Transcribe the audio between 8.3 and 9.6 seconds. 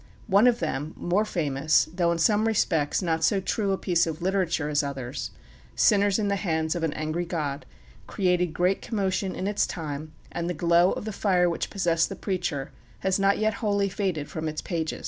great commotion in